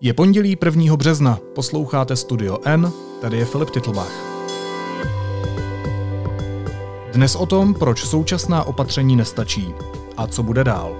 [0.00, 0.96] Je pondělí 1.
[0.96, 4.12] března, posloucháte Studio N, tady je Filip Titlbach.
[7.12, 9.74] Dnes o tom, proč současná opatření nestačí
[10.16, 10.96] a co bude dál.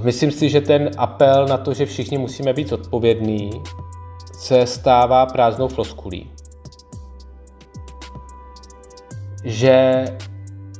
[0.00, 3.50] Myslím si, že ten apel na to, že všichni musíme být odpovědní,
[4.32, 6.35] se stává prázdnou floskulí
[9.46, 10.04] že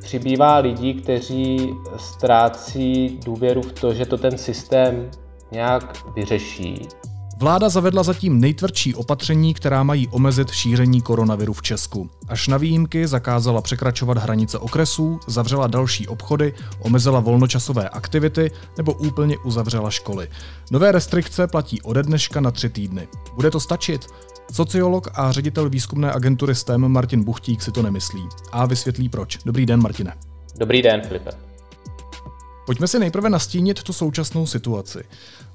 [0.02, 5.10] přibývá lidí, kteří ztrácí důvěru v to, že to ten systém
[5.52, 6.88] nějak vyřeší.
[7.38, 12.10] Vláda zavedla zatím nejtvrdší opatření, která mají omezit šíření koronaviru v Česku.
[12.28, 19.38] Až na výjimky zakázala překračovat hranice okresů, zavřela další obchody, omezila volnočasové aktivity nebo úplně
[19.38, 20.28] uzavřela školy.
[20.70, 23.09] Nové restrikce platí ode dneška na tři týdny.
[23.34, 24.06] Bude to stačit?
[24.52, 29.38] Sociolog a ředitel výzkumné agentury STEM Martin Buchtík si to nemyslí a vysvětlí proč.
[29.45, 30.12] Dobrý den, Martine.
[30.59, 31.30] Dobrý den, Filipe.
[32.66, 35.04] Pojďme si nejprve nastínit tu současnou situaci.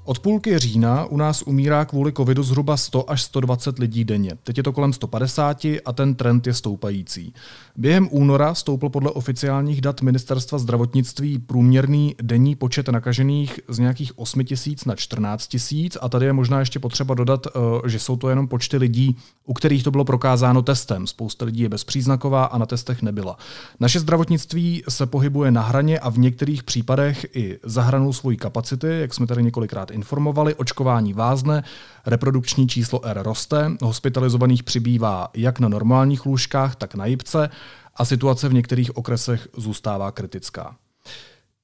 [0.04, 4.30] Od půlky října u nás umírá kvůli covidu zhruba 100 až 120 lidí denně.
[4.42, 7.34] Teď je to kolem 150 a ten trend je stoupající.
[7.76, 14.44] Během února stoupl podle oficiálních dat ministerstva zdravotnictví průměrný denní počet nakažených z nějakých 8
[14.44, 18.28] tisíc na 14 tisíc a tady je možná ještě potřeba dodat, eh, že jsou to
[18.28, 19.16] jenom počty lidí,
[19.46, 21.06] u kterých to bylo prokázáno testem.
[21.06, 23.36] Spousta lidí je bezpříznaková a na testech nebyla.
[23.80, 28.86] Naše zdravotnictví se pohybuje na hraně a v některých případech i za hranou svojí kapacity,
[29.00, 31.64] jak jsme tady několikrát informovali, očkování vázne,
[32.06, 37.50] reprodukční číslo R roste, hospitalizovaných přibývá jak na normálních lůžkách, tak na jipce
[37.96, 40.76] a situace v některých okresech zůstává kritická.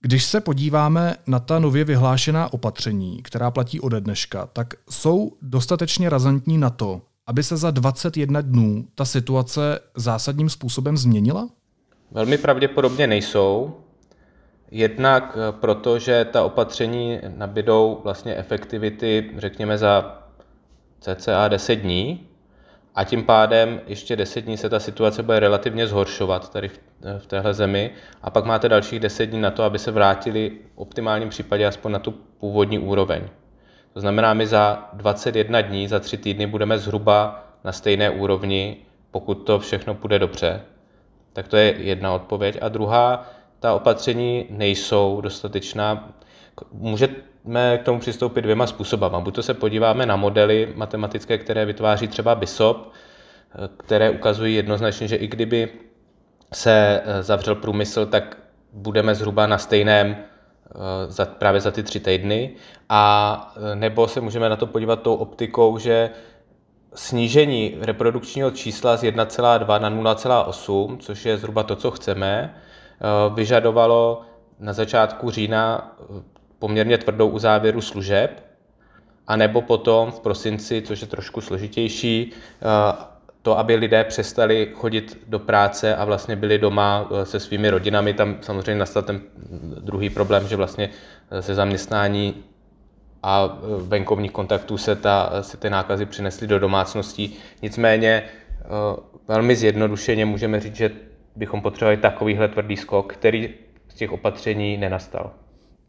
[0.01, 6.11] Když se podíváme na ta nově vyhlášená opatření, která platí ode dneška, tak jsou dostatečně
[6.11, 11.49] razantní na to, aby se za 21 dnů ta situace zásadním způsobem změnila?
[12.11, 13.77] Velmi pravděpodobně nejsou.
[14.71, 20.23] Jednak eh, proto, že ta opatření nabídou vlastně efektivity, řekněme, za
[21.01, 22.29] cca 10 dní
[22.95, 27.19] a tím pádem ještě 10 dní se ta situace bude relativně zhoršovat tady v, eh,
[27.19, 27.91] v téhle zemi
[28.23, 31.93] a pak máte dalších 10 dní na to, aby se vrátili v optimálním případě aspoň
[31.93, 33.23] na tu původní úroveň.
[33.93, 38.77] To znamená, my za 21 dní, za 3 týdny budeme zhruba na stejné úrovni,
[39.11, 40.61] pokud to všechno půjde dobře.
[41.33, 42.59] Tak to je jedna odpověď.
[42.61, 43.27] A druhá,
[43.61, 46.09] ta opatření nejsou dostatečná.
[46.73, 49.07] Můžeme k tomu přistoupit dvěma způsoby.
[49.19, 52.93] Buď to se podíváme na modely matematické, které vytváří třeba BISOP,
[53.77, 55.69] které ukazují jednoznačně, že i kdyby
[56.53, 58.37] se eh, zavřel průmysl, tak
[58.73, 60.75] budeme zhruba na stejném eh,
[61.09, 62.55] za, právě za ty tři týdny.
[62.89, 66.11] A eh, nebo se můžeme na to podívat tou optikou, že
[66.95, 72.68] snížení reprodukčního čísla z 1,2 na 0,8, což je zhruba to, co chceme, Eh,
[73.35, 74.23] vyžadovalo
[74.61, 76.23] na začátku října eh,
[76.59, 78.45] poměrně tvrdou uzávěru služeb,
[79.27, 83.05] a nebo potom v prosinci, což je trošku složitější, eh,
[83.43, 88.15] to, aby lidé přestali chodit do práce a vlastně byli doma se svými rodinami.
[88.15, 89.21] Tam samozřejmě nastal ten
[89.81, 90.91] druhý problém, že vlastně
[91.41, 92.45] se zaměstnání
[93.23, 97.37] a venkovních kontaktů se, ta, se ty nákazy přinesly do domácností.
[97.63, 98.23] Nicméně
[99.29, 100.91] velmi zjednodušeně můžeme říct, že
[101.39, 103.55] bychom potřebovali takovýhle tvrdý skok, který
[103.89, 105.31] z těch opatření nenastal.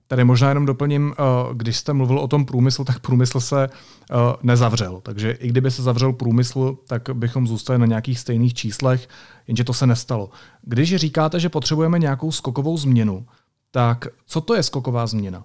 [0.07, 1.23] Tady možná jenom doplním, eh,
[1.53, 5.01] když jste mluvil o tom průmyslu, tak průmysl se eh, nezavřel.
[5.01, 9.07] Takže i kdyby se zavřel průmysl, tak bychom zůstali na nějakých stejných číslech,
[9.47, 10.29] jenže to se nestalo.
[10.61, 13.25] Když říkáte, že potřebujeme nějakou skokovou změnu,
[13.71, 15.43] tak co to je skoková změna?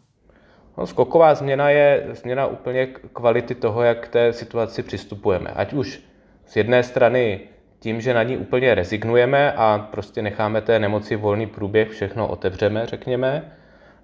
[0.78, 5.50] No, skoková změna je změna úplně kvality toho, jak k té situaci přistupujeme.
[5.50, 6.00] Ať už
[6.46, 7.40] z jedné strany
[7.84, 12.86] tím, že na ní úplně rezignujeme a prostě necháme té nemoci volný průběh, všechno otevřeme,
[12.86, 13.52] řekněme,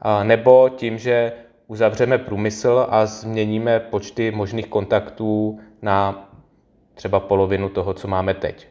[0.03, 1.33] a nebo tím, že
[1.67, 6.29] uzavřeme průmysl a změníme počty možných kontaktů na
[6.95, 8.69] třeba polovinu toho, co máme teď.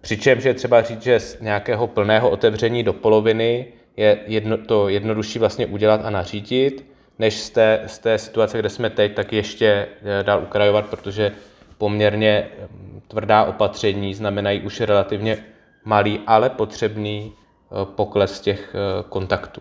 [0.00, 3.66] Přičemž je třeba říct, že z nějakého plného otevření do poloviny
[3.96, 6.86] je jedno, to jednodušší vlastně udělat a nařídit,
[7.18, 11.32] než z té, z té situace, kde jsme teď, tak ještě eh, dál ukrajovat, protože
[11.82, 12.48] poměrně
[13.08, 15.38] tvrdá opatření znamenají už relativně
[15.84, 19.60] malý, ale potřebný eh, pokles těch eh, kontaktů.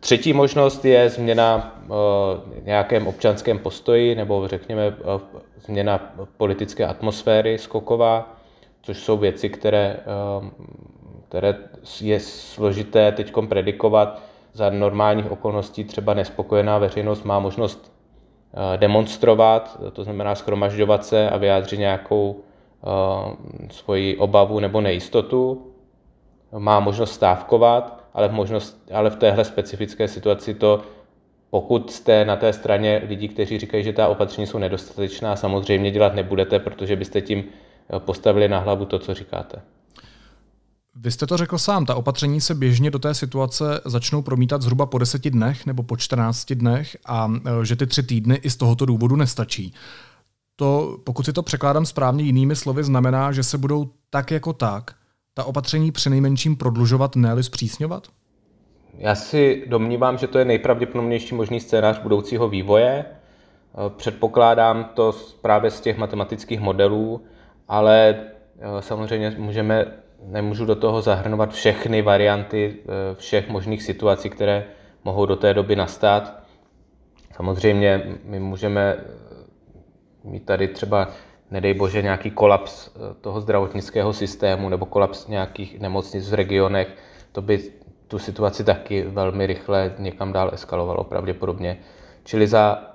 [0.00, 4.96] Třetí možnost je změna eh, nějakém občanském postoji nebo řekněme
[5.66, 8.36] změna politické atmosféry skoková,
[8.82, 9.96] což jsou věci, které,
[11.28, 11.54] které
[12.00, 14.22] je složité teď predikovat.
[14.52, 17.97] Za normálních okolností třeba nespokojená veřejnost má možnost
[18.76, 22.40] demonstrovat, to znamená schromažďovat se a vyjádřit nějakou
[23.70, 25.66] svoji obavu nebo nejistotu.
[26.58, 30.80] má možnost stávkovat, ale v, možnost, ale v téhle specifické situaci to,
[31.50, 36.14] pokud jste na té straně lidí, kteří říkají, že ta opatření jsou nedostatečná, samozřejmě dělat
[36.14, 37.44] nebudete, protože byste tím
[37.98, 39.62] postavili na hlavu to, co říkáte.
[41.00, 44.86] Vy jste to řekl sám, ta opatření se běžně do té situace začnou promítat zhruba
[44.86, 48.56] po deseti dnech nebo po 14 dnech a e, že ty tři týdny i z
[48.56, 49.74] tohoto důvodu nestačí.
[50.56, 54.94] To, pokud si to překládám správně jinými slovy, znamená, že se budou tak jako tak
[55.34, 58.06] ta opatření přinejmenším prodlužovat, ne zpřísňovat?
[58.94, 62.90] Já si domnívám, že to je nejpravděpodobnější možný scénář budoucího vývoje.
[62.90, 63.06] E,
[63.96, 65.12] předpokládám to
[65.42, 67.22] právě z těch matematických modelů,
[67.68, 69.86] ale e, samozřejmě můžeme
[70.22, 74.64] nemůžu do toho zahrnovat všechny varianty eh, všech možných situací, které
[75.04, 76.42] mohou do té doby nastat.
[77.36, 79.04] Samozřejmě my můžeme eh,
[80.24, 81.08] mít tady třeba,
[81.50, 86.88] nedej bože, nějaký kolaps eh, toho zdravotnického systému nebo kolaps nějakých nemocnic v regionech.
[87.32, 87.72] To by
[88.08, 91.78] tu situaci taky velmi rychle někam dál eskalovalo pravděpodobně.
[92.24, 92.94] Čili za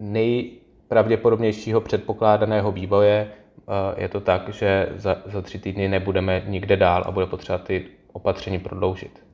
[0.00, 3.32] nejpravděpodobnějšího předpokládaného vývoje
[3.96, 7.86] je to tak, že za, za tři týdny nebudeme nikde dál a bude potřeba ty
[8.12, 9.26] opatření prodloužit.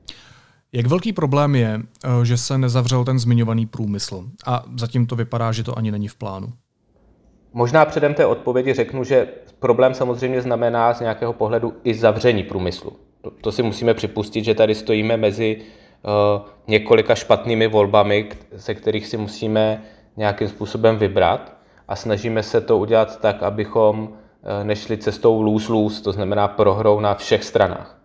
[0.73, 4.23] Jak velký problém je, eh, že se nezavřel ten zmiňovaný průmysl?
[4.45, 6.47] A zatím to vypadá, že to ani není v plánu.
[7.53, 9.27] Možná předem té odpovědi řeknu, že
[9.59, 12.93] problém samozřejmě znamená z nějakého pohledu i zavření průmyslu.
[13.21, 19.07] To, to si musíme připustit, že tady stojíme mezi uh, několika špatnými volbami, ze kterých
[19.07, 19.83] si musíme
[20.17, 24.13] nějakým způsobem vybrat a snažíme se to udělat tak, abychom
[24.45, 27.99] Eh, nešli cestou lose-lose, to znamená prohrou na všech stranách.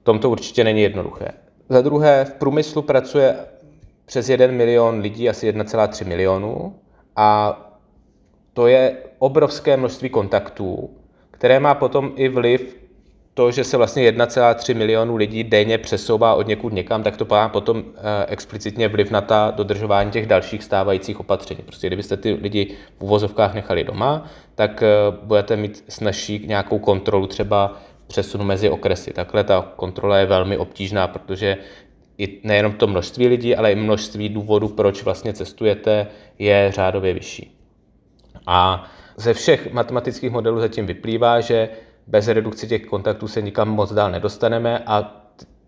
[0.00, 1.28] V tom to určitě není jednoduché.
[1.68, 3.36] Za druhé, v průmyslu pracuje
[4.04, 6.74] přes 1 milion lidí, asi 1,3 milionu
[7.16, 7.58] a
[8.52, 10.90] to je obrovské množství kontaktů,
[11.30, 12.76] které má potom i vliv
[13.36, 17.48] to, že se vlastně 1,3 milionu lidí denně přesouvá od někud někam, tak to má
[17.48, 21.62] potom eh, explicitně vliv na ta dodržování těch dalších stávajících opatření.
[21.62, 24.88] Prostě kdybyste ty lidi v uvozovkách nechali doma, tak eh,
[25.22, 29.12] budete mít snažší nějakou kontrolu třeba přesunu mezi okresy.
[29.12, 31.56] Takhle ta kontrola je velmi obtížná, protože
[32.18, 36.06] i nejenom to množství lidí, ale i množství důvodů, proč vlastně cestujete,
[36.38, 37.56] je řádově vyšší.
[38.46, 41.68] A ze všech matematických modelů zatím vyplývá, že
[42.06, 45.22] bez redukce těch kontaktů se nikam moc dál nedostaneme a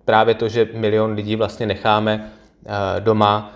[0.04, 2.32] právě to, že milion lidí vlastně necháme
[2.66, 3.52] eh, doma,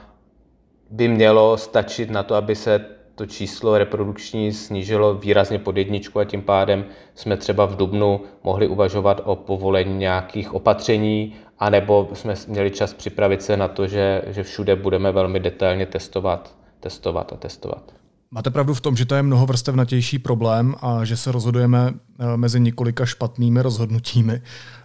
[0.90, 6.24] by mělo stačit na to, aby se to číslo reprodukční snížilo výrazně pod jedničku a
[6.24, 6.84] tím pádem
[7.14, 13.42] jsme třeba v Dubnu mohli uvažovat o povolení nějakých opatření, anebo jsme měli čas připravit
[13.42, 18.01] se na to, že, že všude budeme velmi detailně testovat, testovat a testovat.
[18.34, 22.60] Máte pravdu v tom, že to je mnohovrstevnatější problém a že se rozhodujeme eh, mezi
[22.60, 24.40] několika špatnými rozhodnutími.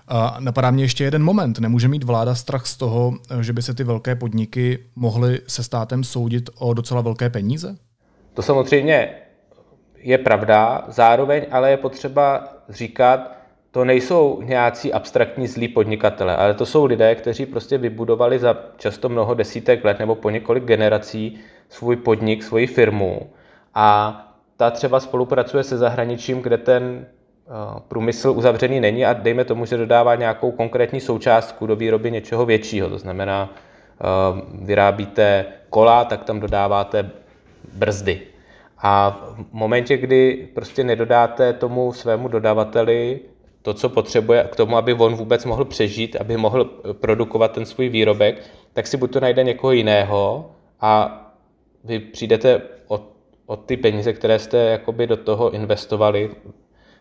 [0.07, 1.59] A napadá mě ještě jeden moment.
[1.59, 5.63] Nemůže mít vláda strach z toho, eh, že by se ty velké podniky mohly se
[5.63, 7.75] státem soudit o docela velké peníze?
[8.33, 9.09] To samozřejmě
[9.97, 13.37] je pravda, zároveň ale je potřeba říkat,
[13.71, 19.09] to nejsou nějací abstraktní zlí podnikatele, ale to jsou lidé, kteří prostě vybudovali za často
[19.09, 21.39] mnoho desítek let nebo po několik generací
[21.69, 23.29] svůj podnik, svoji firmu
[23.79, 24.21] a
[24.57, 29.77] ta třeba spolupracuje se zahraničím, kde ten eh, průmysl uzavřený není a dejme tomu, že
[29.77, 32.89] dodává nějakou konkrétní součástku do výroby něčeho většího.
[32.89, 34.05] To znamená, eh,
[34.61, 37.09] vyrábíte kola, tak tam dodáváte
[37.73, 38.21] brzdy.
[38.77, 43.19] A v momentě, kdy prostě nedodáte tomu svému dodavateli
[43.61, 47.89] to, co potřebuje k tomu, aby on vůbec mohl přežít, aby mohl produkovat ten svůj
[47.89, 48.41] výrobek,
[48.73, 51.21] tak si buď to najde někoho jiného a
[51.83, 52.76] vy přijdete
[53.47, 56.29] o, ty peníze, které jste jakoby do toho investovali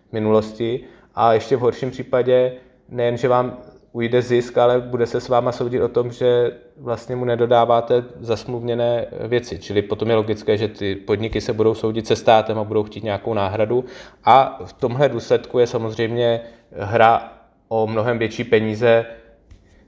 [0.08, 0.84] v minulosti
[1.14, 2.52] a ještě v horším případě
[2.88, 3.58] nejen, že vám
[3.92, 9.06] ujde zisk, ale bude se s váma soudit o tom, že vlastně mu nedodáváte zasmluvněné
[9.28, 9.58] věci.
[9.58, 13.04] Čili potom je logické, že ty podniky se budou soudit se státem a budou chtít
[13.04, 13.84] nějakou náhradu.
[14.24, 16.40] A v tomhle důsledku je samozřejmě
[16.72, 17.32] hra
[17.68, 19.06] o mnohem větší peníze,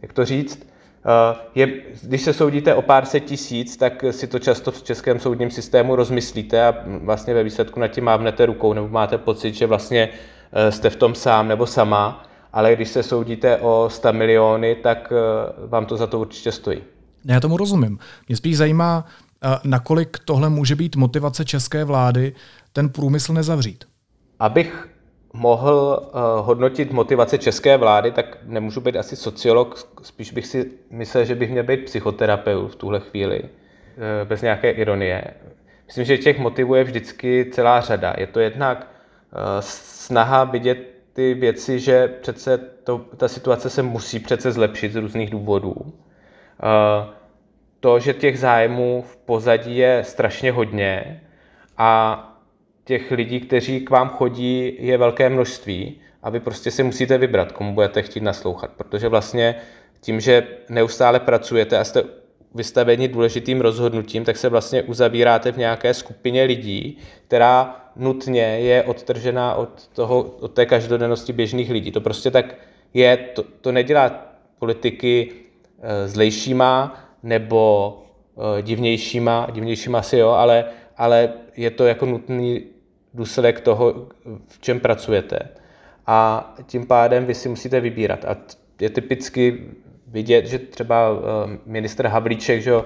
[0.02, 0.67] jak to říct,
[1.54, 1.66] je,
[2.02, 5.96] když se soudíte o pár set tisíc, tak si to často v českém soudním systému
[5.96, 10.08] rozmyslíte a vlastně ve výsledku nad tím mávnete rukou, nebo máte pocit, že vlastně
[10.52, 15.12] eh, jste v tom sám nebo sama, ale když se soudíte o 100 miliony, tak
[15.12, 16.80] eh, vám to za to určitě stojí.
[17.24, 17.98] Já tomu rozumím.
[18.28, 19.04] Mě spíš zajímá,
[19.64, 22.34] nakolik tohle může být motivace české vlády
[22.72, 23.84] ten průmysl nezavřít.
[24.38, 24.88] Abych
[25.38, 31.25] mohl uh, hodnotit motivace české vlády, tak nemůžu být asi sociolog, spíš bych si myslel,
[31.25, 33.49] že bych měl být psychoterapeut v tuhle chvíli, uh,
[34.25, 35.25] bez nějaké ironie.
[35.87, 38.14] Myslím, že těch motivů je vždycky celá řada.
[38.18, 38.87] Je to jednak
[39.33, 40.78] uh, snaha vidět
[41.12, 45.75] ty věci, že přece to, ta situace se musí přece zlepšit z různých důvodů.
[47.80, 51.21] To, že těch zájmů v pozadí je strašně hodně
[51.78, 52.38] a
[52.88, 57.52] těch lidí, kteří k vám chodí, je velké množství a vy prostě si musíte vybrat,
[57.52, 59.54] komu budete chtít naslouchat, protože vlastně
[60.00, 62.04] tím, že neustále pracujete a jste
[62.54, 69.54] vystaveni důležitým rozhodnutím, tak se vlastně uzavíráte v nějaké skupině lidí, která nutně je odtržená
[69.54, 71.92] od, toho, od té každodennosti běžných lidí.
[71.92, 72.54] To prostě tak
[72.95, 75.33] je, to, to nedělá politiky
[75.83, 77.59] e, zlejšíma nebo
[78.59, 80.64] e, divnějšíma, divnějšíma asi jo, ale,
[80.97, 82.77] ale je to jako nutný
[83.14, 84.08] důsledek toho,
[84.48, 85.38] v čem pracujete.
[86.06, 88.24] A tím pádem vy si musíte vybírat.
[88.24, 88.36] A
[88.80, 89.64] je typicky
[90.06, 92.82] vidět, že třeba eh, minister Havlíček že eh,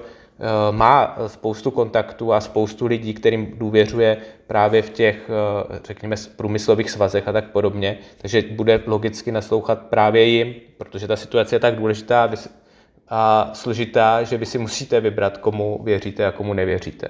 [0.71, 7.27] má spoustu kontaktů a spoustu lidí, kterým důvěřuje právě v těch, eh, řekněme, průmyslových svazech
[7.27, 7.97] a tak podobně.
[8.17, 12.29] Takže bude logicky naslouchat právě jim, protože ta situace je tak důležitá
[13.09, 17.07] a složitá, že vy si musíte vybrat, komu věříte a komu nevěříte.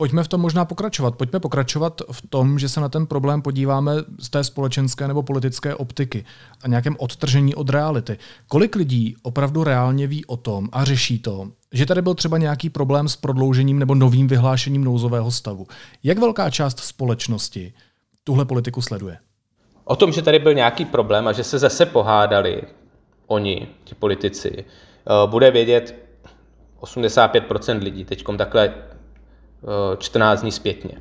[0.00, 1.16] Pojďme v tom možná pokračovat.
[1.16, 5.74] Pojďme pokračovat v tom, že se na ten problém podíváme z té společenské nebo politické
[5.74, 6.24] optiky
[6.64, 8.18] a nějakém odtržení od reality.
[8.48, 12.70] Kolik lidí opravdu reálně ví o tom a řeší to, že tady byl třeba nějaký
[12.70, 15.66] problém s prodloužením nebo novým vyhlášením nouzového stavu?
[16.02, 17.72] Jak velká část společnosti
[18.24, 19.18] tuhle politiku sleduje?
[19.84, 22.62] O tom, že tady byl nějaký problém a že se zase pohádali
[23.26, 25.94] oni, ti politici, eh, bude vědět
[26.80, 28.04] 85% lidí.
[28.04, 28.74] Teď takhle
[29.98, 31.00] 14 dní zpětně.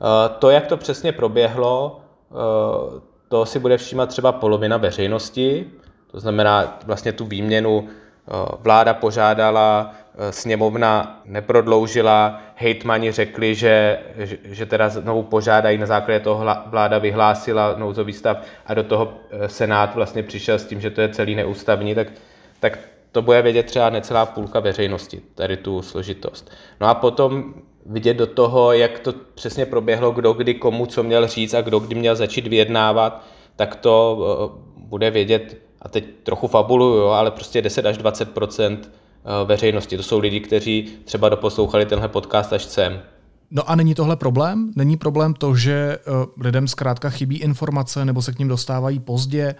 [0.00, 5.70] Eh, to, jak to přesně proběhlo, eh, to si bude všímat třeba polovina veřejnosti,
[6.10, 9.94] to znamená vlastně tu výměnu eh, vláda požádala,
[10.30, 13.98] sněmovna neprodloužila, hejtmani řekli, že,
[14.44, 19.12] že teda znovu požádají, na základě toho vláda vyhlásila nouzový stav a do toho
[19.46, 22.08] Senát vlastně přišel s tím, že to je celý neústavní, tak,
[22.60, 22.78] tak
[23.12, 26.50] to bude vědět třeba necelá půlka veřejnosti, tady tu složitost.
[26.80, 27.54] No a potom
[27.86, 31.78] vidět do toho, jak to přesně proběhlo, kdo kdy komu co měl říct a kdo
[31.78, 33.24] kdy měl začít vyjednávat,
[33.56, 34.18] tak to
[34.56, 38.28] eh, bude vědět, a teď trochu fabuluju, ale prostě 10 až 20
[38.62, 38.78] eh,
[39.44, 39.96] veřejnosti.
[39.96, 43.00] To jsou lidi, kteří třeba doposlouchali tenhle podcast až sem.
[43.50, 44.72] No a není tohle problém?
[44.76, 49.54] Není problém to, že eh, lidem zkrátka chybí informace nebo se k ním dostávají pozdě?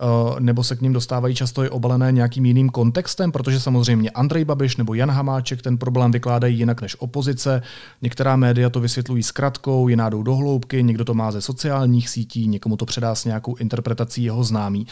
[0.00, 4.44] Eh, nebo se k ním dostávají často i obalené nějakým jiným kontextem, protože samozřejmě Andrej
[4.44, 7.62] Babiš nebo Jan Hamáček ten problém vykládají jinak než opozice.
[8.02, 12.48] Některá média to vysvětlují zkratkou, jiná jdou do hloubky, někdo to má ze sociálních sítí,
[12.48, 14.86] někomu to předá s nějakou interpretací jeho známý.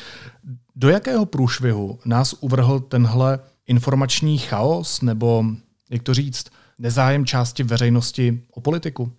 [0.76, 5.44] Do jakého průšvihu nás uvrhl tenhle informační chaos nebo,
[5.90, 6.46] jak to říct,
[6.78, 9.12] nezájem části veřejnosti o politiku?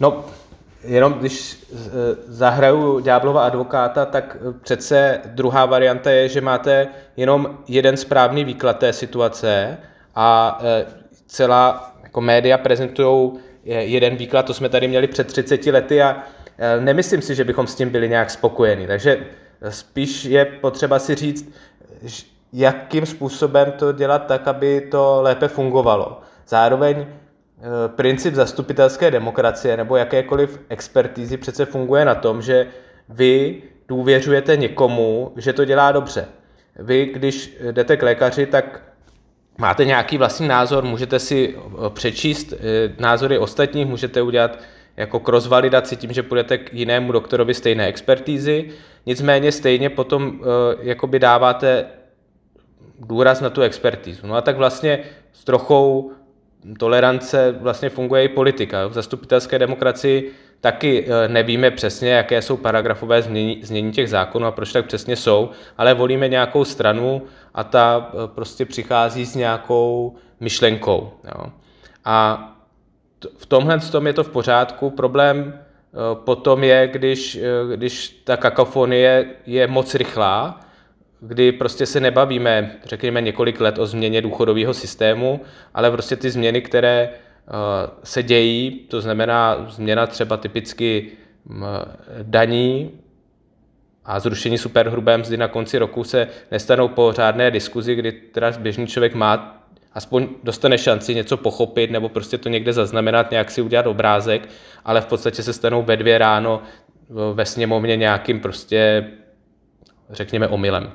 [0.00, 0.24] No,
[0.84, 1.88] jenom když eh,
[2.26, 8.92] zahraju Ďáblova advokáta, tak přece druhá varianta je, že máte jenom jeden správný výklad té
[8.92, 9.78] situace
[10.14, 10.86] a eh,
[11.26, 13.32] celá jako média prezentují
[13.64, 16.22] jeden výklad, to jsme tady měli před 30 lety a
[16.80, 18.86] nemyslím si, že bychom s tím byli nějak spokojeni.
[18.86, 19.26] Takže
[19.68, 21.52] spíš je potřeba si říct,
[22.52, 26.20] jakým způsobem to dělat tak, aby to lépe fungovalo.
[26.48, 27.06] Zároveň
[27.88, 32.66] princip zastupitelské demokracie nebo jakékoliv expertízy přece funguje na tom, že
[33.08, 36.28] vy důvěřujete někomu, že to dělá dobře.
[36.78, 38.82] Vy, když jdete k lékaři, tak
[39.58, 42.58] máte nějaký vlastní názor, můžete si eh, přečíst eh,
[42.98, 44.58] názory ostatních, můžete udělat
[44.96, 48.70] jako cross-validaci tím, že půjdete k jinému doktorovi stejné expertízy,
[49.06, 50.40] nicméně stejně potom
[50.80, 51.86] jakoby dáváte
[52.98, 54.26] důraz na tu expertízu.
[54.26, 54.98] No a tak vlastně
[55.32, 56.12] s trochou
[56.78, 58.86] tolerance vlastně funguje i politika.
[58.86, 64.50] V zastupitelské demokracii taky eh, nevíme přesně, jaké jsou paragrafové změní, změní těch zákonů a
[64.50, 67.22] proč tak přesně jsou, ale volíme nějakou stranu
[67.54, 71.12] a ta eh, prostě přichází s nějakou myšlenkou.
[71.24, 71.46] Jo.
[72.04, 72.44] A
[73.36, 74.90] v tomhle tom je to v pořádku.
[74.90, 77.38] Problém eh, potom je, když,
[77.74, 80.60] když ta kakofonie je moc rychlá
[81.20, 85.40] kdy prostě se nebavíme, řekněme, několik let o změně důchodového systému,
[85.74, 87.54] ale prostě ty změny, které uh,
[88.04, 91.10] se dějí, to znamená změna třeba typicky
[91.50, 91.64] um,
[92.22, 92.90] daní
[94.04, 98.86] a zrušení superhrubé mzdy na konci roku se nestanou po řádné diskuzi, kdy teda běžný
[98.86, 103.86] člověk má aspoň dostane šanci něco pochopit nebo prostě to někde zaznamenat, nějak si udělat
[103.86, 104.48] obrázek,
[104.84, 106.62] ale v podstatě se stanou ve dvě ráno
[107.34, 109.10] ve sněmovně nějakým prostě
[110.10, 110.92] řekněme omylem.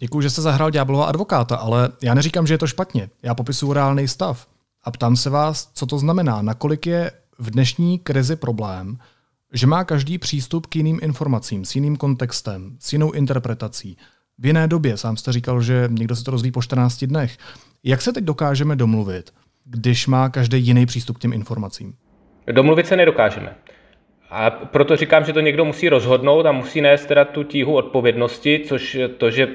[0.00, 3.10] Děkuji, že jste zahrál ďáblova advokáta, ale já neříkám, že je to špatně.
[3.22, 4.46] Já popisuju reálný stav.
[4.84, 8.98] A ptám se vás, co to znamená, nakolik je v dnešní krizi problém
[9.52, 13.96] že má každý přístup k jiným informacím, s jiným kontextem, s jinou interpretací.
[14.38, 17.38] V jiné době, sám jste říkal, že někdo se to rozví po 14 dnech.
[17.84, 21.94] Jak se teď dokážeme domluvit, když má každý jiný přístup k těm informacím?
[22.52, 23.54] Domluvit se nedokážeme.
[24.30, 28.62] A proto říkám, že to někdo musí rozhodnout a musí nést teda tu tíhu odpovědnosti,
[28.64, 29.48] což to, že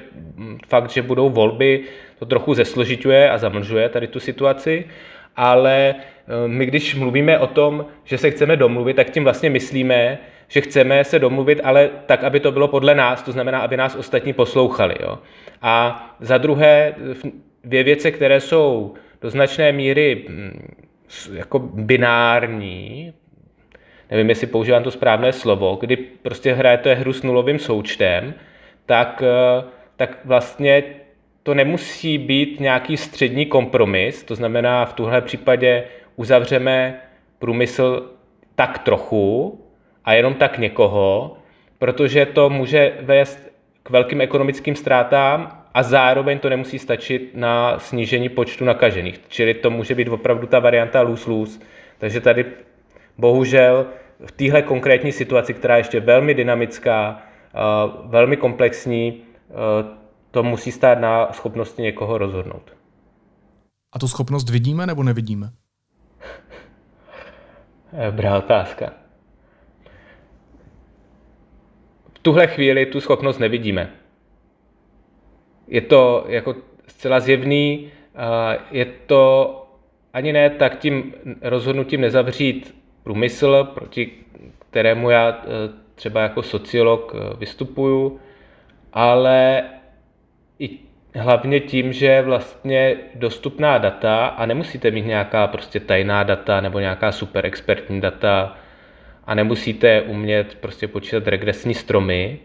[0.67, 1.84] fakt, že budou volby,
[2.20, 4.86] to trochu zesložituje a zamlžuje tady tu situaci.
[5.36, 10.17] Ale eh, my, když mluvíme o tom, že se chceme domluvit, tak tím vlastně myslíme,
[10.48, 13.96] že chceme se domluvit, ale tak, aby to bylo podle nás, to znamená, aby nás
[13.96, 14.96] ostatní poslouchali.
[15.01, 15.20] Jo?
[15.62, 16.94] A za druhé,
[17.63, 20.74] dvě věci, které jsou do značné míry hm,
[21.34, 23.13] jako binární,
[24.12, 28.33] nevím, jestli používám to správné slovo, kdy prostě hrajete hru s nulovým součtem,
[28.85, 29.63] tak, eh,
[29.95, 30.83] tak vlastně
[31.43, 35.83] to nemusí být nějaký střední kompromis, to znamená v tuhle případě
[36.15, 37.01] uzavřeme
[37.39, 38.12] průmysl
[38.55, 39.59] tak trochu
[40.05, 41.38] a jenom tak někoho,
[41.79, 43.51] protože to může vést
[43.83, 49.19] k velkým ekonomickým ztrátám a zároveň to nemusí stačit na snížení počtu nakažených.
[49.27, 51.59] Čili to může být opravdu ta varianta lose-lose.
[51.97, 52.45] Takže tady
[53.17, 53.86] bohužel
[54.25, 57.22] v téhle konkrétní situaci, která je ještě velmi dynamická,
[58.05, 59.22] velmi komplexní,
[60.31, 62.75] to musí stát na schopnosti někoho rozhodnout.
[63.93, 65.50] A tu schopnost vidíme nebo nevidíme?
[68.05, 68.93] Dobrá otázka.
[72.13, 73.91] V tuhle chvíli tu schopnost nevidíme.
[75.67, 76.55] Je to jako
[76.88, 77.91] zcela zjevný,
[78.72, 79.62] je to
[80.13, 84.12] ani ne tak tím rozhodnutím nezavřít průmysl, proti
[84.69, 85.43] kterému já e,
[85.95, 88.19] třeba jako sociolog e, vystupuju,
[88.93, 89.63] ale
[90.59, 90.69] i
[91.15, 97.12] hlavně tím, že vlastně dostupná data, a nemusíte mít nějaká prostě tajná data nebo nějaká
[97.12, 98.57] super expertní data,
[99.27, 102.39] a nemusíte umět prostě počítat regresní stromy,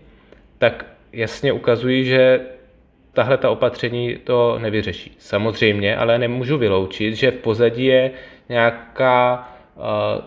[0.59, 2.41] tak jasně ukazují, že
[3.13, 5.15] tahle ta opatření to nevyřeší.
[5.19, 8.11] Samozřejmě, ale nemůžu vyloučit, že v pozadí je
[8.49, 9.49] nějaká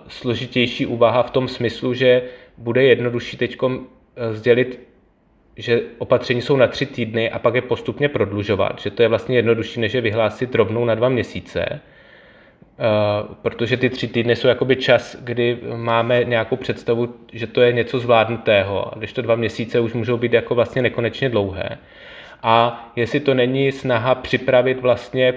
[0.07, 2.21] složitější úvaha v tom smyslu, že
[2.57, 3.57] bude jednodušší teď
[4.31, 4.79] sdělit
[5.57, 9.35] že opatření jsou na tři týdny a pak je postupně prodlužovat, že to je vlastně
[9.35, 11.79] jednodušší, než je vyhlásit rovnou na dva měsíce, eh,
[13.41, 17.99] protože ty tři týdny jsou jakoby čas, kdy máme nějakou představu, že to je něco
[17.99, 21.77] zvládnutého, a když to dva měsíce už můžou být jako vlastně nekonečně dlouhé.
[22.43, 25.33] A jestli to není snaha připravit vlastně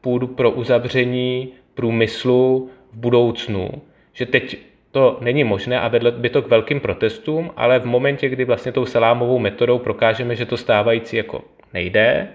[0.00, 3.70] půdu pro uzavření průmyslu v budoucnu,
[4.12, 4.58] že teď
[4.90, 8.72] to není možné a vedle by to k velkým protestům, ale v momentě, kdy vlastně
[8.72, 12.28] tou salámovou metodou prokážeme, že to stávající jako nejde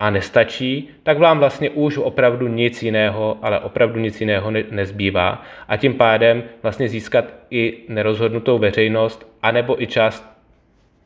[0.00, 5.42] a nestačí, tak vám vlastně už opravdu nic jiného, ale opravdu nic jiného ne- nezbývá
[5.68, 10.34] a tím pádem vlastně získat i nerozhodnutou veřejnost anebo i část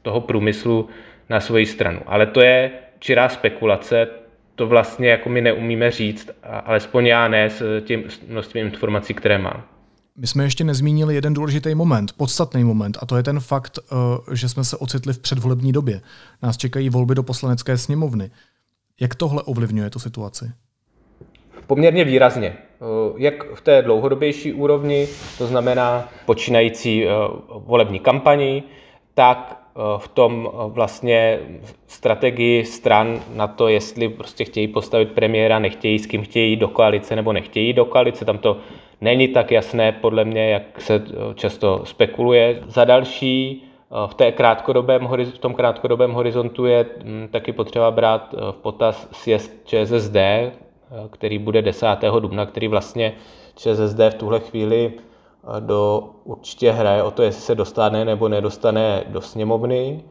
[0.02, 0.88] toho průmyslu
[1.28, 2.00] na svoji stranu.
[2.07, 4.09] Ale to je čirá spekulace,
[4.58, 9.62] to vlastně jako my neumíme říct, alespoň já ne s tím množstvím informací, které mám.
[10.16, 14.34] My jsme ještě nezmínili jeden důležitý moment, podstatný moment, a to je ten fakt, eh,
[14.36, 16.00] že jsme se ocitli v předvolební době.
[16.42, 18.30] Nás čekají volby do poslanecké sněmovny.
[19.00, 20.50] Jak tohle ovlivňuje tu situaci?
[21.66, 22.48] Poměrně výrazně.
[22.48, 22.84] Eh,
[23.16, 27.10] jak v té dlouhodobější úrovni, to znamená počínající eh,
[27.54, 28.62] volební kampani,
[29.14, 29.67] tak
[29.98, 31.38] v tom vlastně
[31.87, 37.16] strategii stran na to, jestli prostě chtějí postavit premiéra, nechtějí, s kým chtějí do koalice
[37.16, 38.24] nebo nechtějí do koalice.
[38.24, 38.57] Tam to
[39.00, 42.62] není tak jasné podle mě, jak se eh, často spekuluje.
[42.66, 48.35] Za další, eh, v, té krátkodobém, v tom krátkodobém horizontu je hm, taky potřeba brát
[48.35, 50.16] eh, v potaz sjezd ČSSD,
[51.11, 51.87] který bude 10.
[52.20, 53.12] dubna, který vlastně
[53.57, 54.92] ČSSD v tuhle chvíli
[55.61, 60.05] do, určitě hraje o to, jestli se dostane nebo nedostane do sněmovny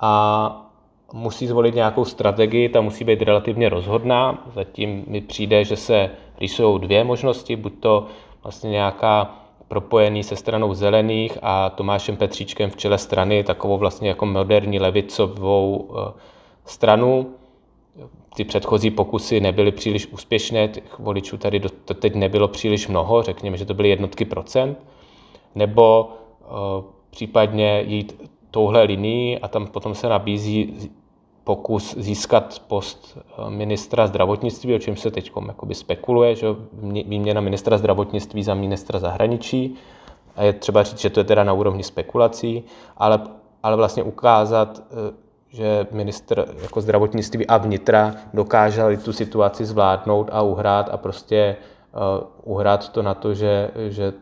[0.00, 0.64] a
[1.12, 4.44] musí zvolit nějakou strategii, ta musí být relativně rozhodná.
[4.54, 6.10] Zatím mi přijde, že se
[6.40, 8.06] rýsují dvě možnosti, buď to
[8.42, 9.34] vlastně nějaká
[9.68, 15.90] propojený se stranou zelených a Tomášem Petříčkem v čele strany, takovou vlastně jako moderní levicovou
[15.90, 16.12] eh,
[16.64, 17.34] stranu.
[18.34, 23.56] Ty předchozí pokusy nebyly příliš úspěšné, těch voličů tady to teď nebylo příliš mnoho, řekněme,
[23.56, 24.78] že to byly jednotky procent,
[25.54, 26.08] nebo
[26.42, 26.46] eh,
[27.10, 30.90] případně jít touhle linií a tam potom se nabízí
[31.44, 35.32] pokus získat post eh, ministra zdravotnictví, o čem se teď
[35.72, 36.46] spekuluje, že
[37.06, 39.74] výměna ministra zdravotnictví za ministra zahraničí.
[40.36, 42.64] A je třeba říct, že to je teda na úrovni spekulací,
[42.96, 43.20] ale,
[43.62, 50.42] ale vlastně ukázat, eh, že ministr jako zdravotnictví a vnitra dokázali tu situaci zvládnout a
[50.42, 51.56] uhrát a prostě
[52.44, 54.12] uh, uhrát to na to, že, že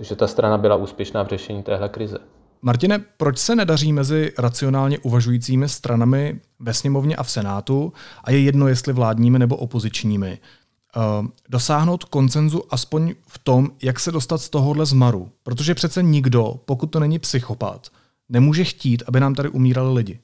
[0.00, 2.18] že ta strana byla úspěšná v řešení téhle krize.
[2.62, 7.92] Martine, proč se nedaří mezi racionálně uvažujícími stranami ve sněmovně a v Senátu,
[8.24, 10.38] a je jedno, jestli vládními nebo opozičními,
[10.96, 11.00] eh,
[11.48, 15.30] dosáhnout koncenzu aspoň v tom, jak se dostat z tohohle zmaru?
[15.42, 17.88] Protože přece nikdo, pokud to není psychopat,
[18.28, 20.18] nemůže chtít, aby nám tady umírali lidi.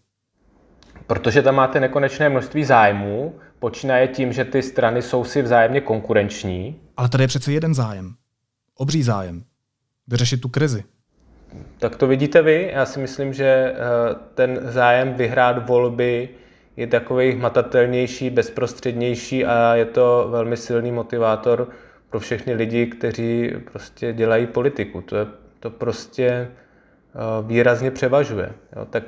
[1.06, 6.80] Protože tam máte nekonečné množství zájmů, počínaje tím, že ty strany jsou si vzájemně konkurenční.
[6.96, 8.14] Ale tady je přece jeden zájem.
[8.76, 9.44] Obří zájem.
[10.08, 10.84] Vyřešit tu krizi.
[11.78, 12.70] Tak to vidíte vy.
[12.72, 13.74] Já si myslím, že eh,
[14.34, 16.28] ten zájem vyhrát volby
[16.76, 21.68] je takový hmatatelnější, bezprostřednější a je to velmi silný motivátor
[22.10, 25.00] pro všechny lidi, kteří prostě dělají politiku.
[25.00, 25.26] To, je,
[25.60, 26.48] to prostě eh,
[27.46, 28.52] výrazně převažuje.
[28.76, 28.84] Jo?
[28.84, 29.04] Tak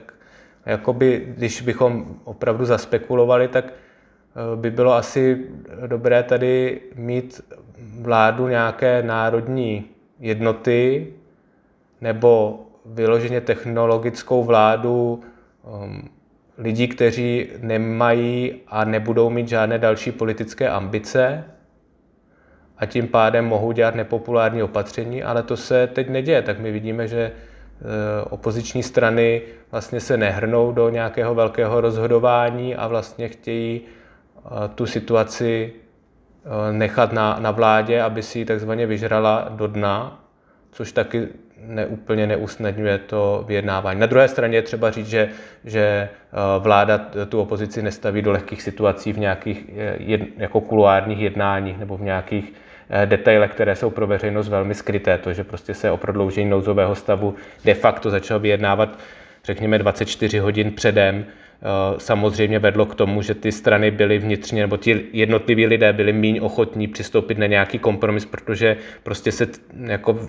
[0.68, 5.46] jakoby, když bychom opravdu zaspekulovali, tak eh, by bylo asi
[5.86, 7.40] dobré tady mít
[8.00, 9.84] vládu nějaké národní
[10.20, 11.06] jednoty
[12.00, 15.20] nebo vyloženě technologickou vládu
[15.62, 16.08] um,
[16.58, 21.44] lidí, kteří nemají a nebudou mít žádné další politické ambice
[22.78, 26.42] a tím pádem mohou dělat nepopulární opatření, ale to se teď neděje.
[26.42, 27.32] Tak my vidíme, že
[28.30, 35.72] opoziční strany vlastně se nehrnou do nějakého velkého rozhodování a vlastně chtějí eh, tu situaci
[35.72, 40.24] eh, nechat na, na vládě, aby si ji takzvaně vyžrala do dna,
[40.70, 41.28] což taky
[41.60, 44.00] neúplně neusnadňuje to vyjednávání.
[44.00, 45.28] Na druhé straně je třeba říct, že,
[45.64, 46.08] že
[46.58, 49.64] vláda tu opozici nestaví do lehkých situací v nějakých
[49.98, 52.52] jed, jako kuluárních jednáních nebo v nějakých
[52.90, 55.18] Eh, detaily, které jsou pro veřejnost velmi skryté.
[55.18, 58.98] To, že prostě se o prodloužení nouzového stavu de facto začalo vyjednávat,
[59.44, 61.64] řekněme, 24 hodin předem, eh,
[61.98, 66.40] samozřejmě vedlo k tomu, že ty strany byly vnitřně, nebo ti jednotliví lidé byli méně
[66.40, 69.46] ochotní přistoupit na nějaký kompromis, protože prostě se
[69.84, 70.28] jako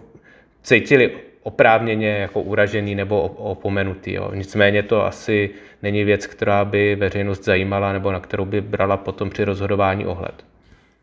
[0.64, 1.12] cítili
[1.44, 4.14] oprávněně jako uražený nebo opomenutý.
[4.14, 4.32] Jo.
[4.34, 5.50] Nicméně to asi
[5.84, 10.46] není věc, která by veřejnost zajímala nebo na kterou by brala potom při rozhodování ohled.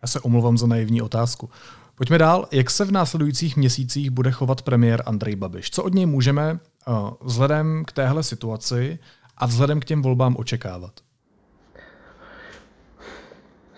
[0.03, 1.51] Já se omluvám za naivní otázku.
[1.95, 2.49] Pojďme dál.
[2.53, 5.71] Jak se v následujících měsících bude chovat premiér Andrej Babiš?
[5.71, 8.99] Co od něj můžeme uh, vzhledem k téhle situaci
[9.37, 10.93] a vzhledem k těm volbám očekávat?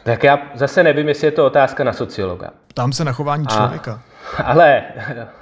[0.04, 2.50] Tak já zase nevím, jestli je to otázka na sociologa.
[2.66, 4.02] Ptám se na chování a, člověka.
[4.44, 4.82] Ale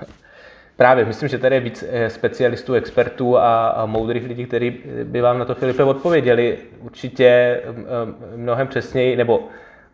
[0.76, 5.20] právě, myslím, že tady je víc eh, specialistů, expertů a, a moudrých lidí, kteří by
[5.20, 7.60] vám na to, Filipe, odpověděli určitě
[8.36, 9.48] mnohem přesněji, nebo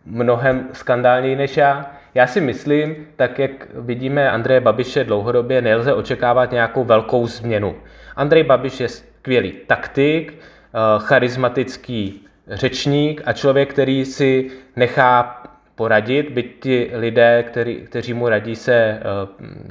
[0.06, 1.90] mnohem skandálněji než já.
[2.14, 7.74] Já si myslím, tak jak vidíme Andreje Babiše dlouhodobě, nelze očekávat nějakou velkou změnu.
[8.16, 15.42] Andrej Babiš je skvělý taktik, eh, charismatický řečník a člověk, který si nechá
[15.74, 19.00] poradit, byť ti lidé, který, kteří mu radí, se eh,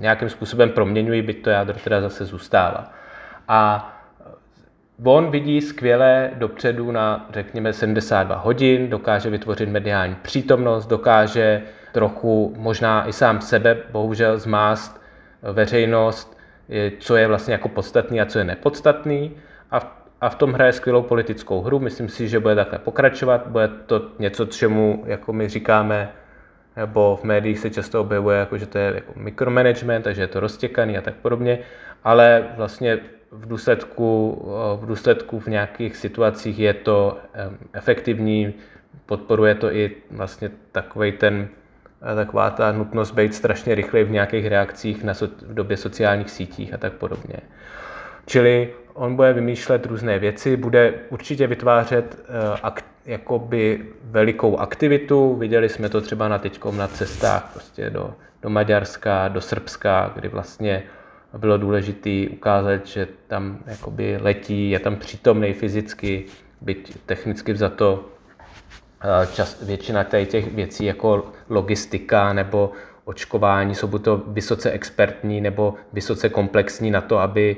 [0.01, 2.93] nějakým způsobem proměňují, byť to jádro teda zase zůstává.
[3.47, 3.93] A
[5.03, 11.61] On vidí skvěle dopředu na, řekněme, 72 hodin, dokáže vytvořit mediální přítomnost, dokáže
[11.91, 15.01] trochu možná i sám sebe, bohužel, zmást
[15.53, 16.37] veřejnost,
[16.99, 19.31] co je vlastně jako podstatný a co je nepodstatný.
[19.71, 19.87] A v,
[20.21, 21.79] a v tom hraje skvělou politickou hru.
[21.79, 23.47] Myslím si, že bude takhle pokračovat.
[23.47, 26.11] Bude to něco, čemu, jako my říkáme,
[26.75, 30.39] nebo v médiích se často objevuje, jako, že to je jako mikromanagement, takže je to
[30.39, 31.59] roztěkaný a tak podobně,
[32.03, 32.99] ale vlastně
[33.31, 34.41] v důsledku,
[34.75, 37.17] v důsledku v nějakých situacích je to
[37.73, 38.53] efektivní,
[39.05, 41.47] podporuje to i vlastně takový ten,
[42.15, 46.73] taková ta nutnost být strašně rychlej v nějakých reakcích na so, v době sociálních sítích
[46.73, 47.35] a tak podobně.
[48.25, 55.35] Čili on bude vymýšlet různé věci, bude určitě vytvářet uh, akt, jakoby velikou aktivitu.
[55.35, 60.27] Viděli jsme to třeba na teďkom na cestách prostě do, do Maďarska, do Srbska, kdy
[60.27, 60.83] vlastně
[61.37, 66.25] bylo důležité ukázat, že tam jakoby letí, je tam přítomný fyzicky,
[66.61, 68.05] byť technicky to
[69.33, 72.71] čas, většina těch věcí jako logistika nebo
[73.05, 77.57] očkování jsou buď to vysoce expertní nebo vysoce komplexní na to, aby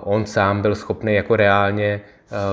[0.00, 2.00] on sám byl schopný jako reálně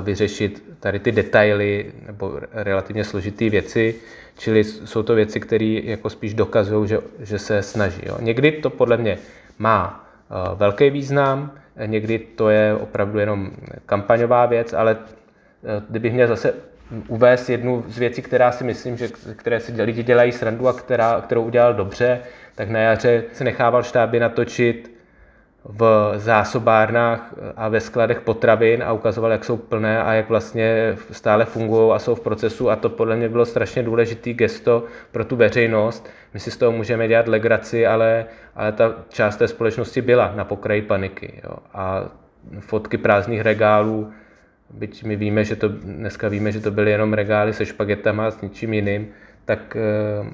[0.02, 3.96] vyřešit tady ty detaily nebo relativně složité věci,
[4.38, 8.02] čili jsou to věci, které jako spíš dokazují, že, že se snaží.
[8.06, 8.18] Jo.
[8.22, 9.18] Někdy to podle mě
[9.60, 10.07] má
[10.56, 11.52] velký význam,
[11.86, 13.52] někdy to je opravdu jenom
[13.86, 16.54] kampaňová věc, ale eh, kdybych měl zase
[17.08, 21.22] uvést jednu z věcí, která si myslím, že, které si lidi dělají srandu a která,
[21.22, 22.20] kterou udělal dobře,
[22.56, 24.97] tak na jaře se nechával štáby natočit
[25.70, 31.46] v zásobárnách a ve skladech potravin a ukazoval, jak jsou plné a jak vlastně stále
[31.46, 35.36] fungují a jsou v procesu a to podle mě bylo strašně důležitý gesto pro tu
[35.36, 36.10] veřejnost.
[36.34, 38.26] My si z toho můžeme dělat legraci, ale,
[38.56, 41.42] ale ta část té společnosti byla na pokraji paniky.
[41.44, 41.58] Jo.
[41.74, 42.04] A
[42.60, 44.12] fotky prázdných regálů,
[44.70, 48.32] byť my víme, že to, dneska víme, že to byly jenom regály se špagetama a
[48.32, 49.08] s ničím jiným,
[49.46, 50.30] tak eh,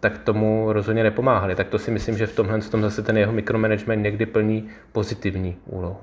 [0.00, 1.54] tak tomu rozhodně nepomáhali.
[1.54, 5.56] Tak to si myslím, že v tomhle tom zase ten jeho mikromanagement někdy plní pozitivní
[5.66, 6.00] úlohu.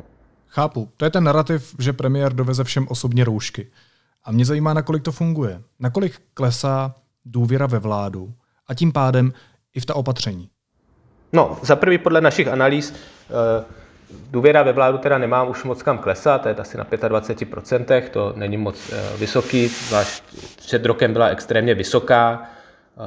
[0.48, 0.90] Chápu.
[0.98, 3.68] To je ten narrativ, že premiér doveze všem osobně roušky.
[4.24, 5.62] A mě zajímá, nakolik to funguje.
[5.80, 8.34] Nakolik klesá důvěra ve vládu
[8.68, 9.34] a tím pádem
[9.76, 10.50] i v ta opatření.
[11.34, 13.66] No, za prvý podle našich analýz eh,
[14.32, 18.34] důvěra ve vládu teda nemá už moc kam klesat, to je asi na 25%, to
[18.36, 20.24] není moc eh, vysoký, zvlášť
[20.58, 22.50] před rokem byla extrémně vysoká,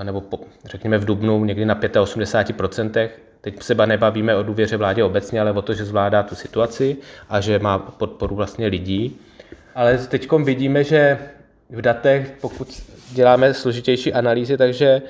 [0.02, 3.08] nebo po, řekněme v Dubnu někdy na 85%.
[3.40, 6.96] Teď se nebavíme o důvěře vládě obecně, ale o to, že zvládá tu situaci
[7.28, 9.16] a že má podporu vlastně lidí.
[9.74, 11.18] Ale teď vidíme, že
[11.70, 15.02] v datech, pokud děláme složitější analýzy, takže eh,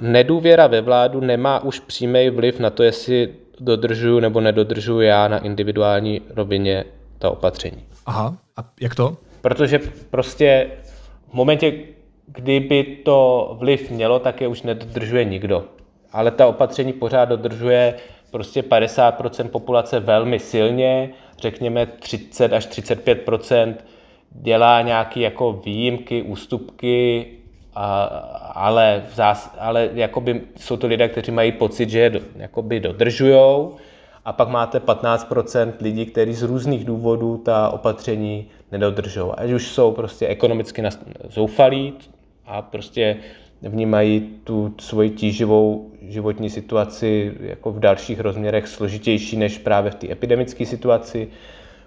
[0.00, 5.38] nedůvěra ve vládu nemá už přímý vliv na to, jestli dodržuju nebo nedodržuju já na
[5.38, 6.84] individuální rovině
[7.18, 7.84] ta opatření.
[8.06, 9.16] Aha, a jak to?
[9.40, 10.70] Protože prostě
[11.30, 11.72] v momentě,
[12.26, 15.64] kdyby to vliv mělo, tak je už nedodržuje nikdo.
[16.12, 17.94] Ale ta opatření pořád dodržuje
[18.30, 23.74] prostě 50% populace velmi silně, řekněme 30 až 35%
[24.30, 27.26] dělá nějaké jako výjimky, ústupky,
[27.74, 28.04] a,
[28.54, 32.80] ale, v zás, ale jakoby jsou to lidé, kteří mají pocit, že je do, jakoby
[32.80, 33.76] dodržujou
[34.24, 39.32] a pak máte 15% lidí, kteří z různých důvodů ta opatření nedodržou.
[39.36, 40.82] Ať už jsou prostě ekonomicky
[41.28, 41.94] zoufalí,
[42.46, 43.16] a prostě
[43.62, 50.12] vnímají tu svoji tíživou životní situaci jako v dalších rozměrech složitější než právě v té
[50.12, 51.28] epidemické situaci.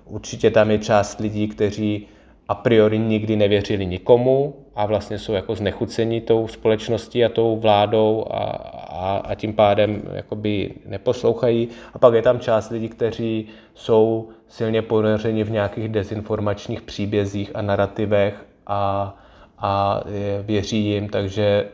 [0.06, 2.08] Určitě tam je část lidí, kteří
[2.48, 8.26] a priori nikdy nevěřili nikomu a vlastně jsou jako znechuceni tou společností a tou vládou
[8.32, 11.68] a, a, a tím pádem jakoby neposlouchají.
[11.94, 17.62] A pak je tam část lidí, kteří jsou silně ponořeni v nějakých dezinformačních příbězích a
[17.62, 19.16] narrativech a,
[19.58, 20.02] a
[20.44, 21.68] věří jim, takže,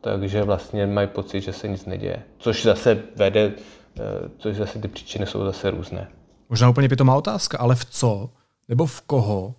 [0.00, 2.22] takže vlastně mají pocit, že se nic neděje.
[2.38, 3.52] Což zase vede,
[4.00, 4.02] eh,
[4.38, 6.08] což zase ty příčiny jsou zase různé.
[6.48, 8.30] Možná úplně pitomá otázka, ale v co
[8.68, 9.54] nebo v koho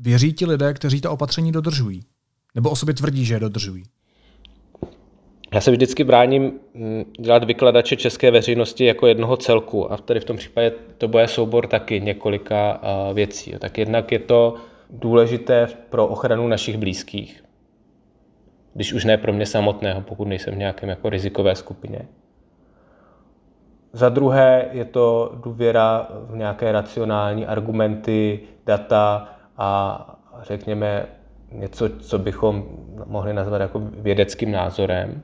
[0.00, 2.02] věří ti lidé, kteří ta opatření dodržují?
[2.54, 3.84] Nebo o sobě tvrdí, že je dodržují?
[5.54, 10.24] Já se vždycky bráním hm, dělat vykladače české veřejnosti jako jednoho celku a tady v
[10.24, 12.80] tom případě to bude soubor taky několika
[13.12, 13.54] věcí.
[13.58, 14.54] Tak jednak je to
[14.90, 17.44] důležité pro ochranu našich blízkých.
[18.74, 22.08] Když už ne pro mě samotného, pokud nejsem v nějakém jako rizikové skupině.
[23.92, 29.28] Za druhé je to důvěra v nějaké racionální argumenty, data
[29.60, 30.06] a
[30.42, 31.06] řekněme
[31.52, 32.64] něco, co bychom
[33.06, 35.22] mohli nazvat jako vědeckým názorem.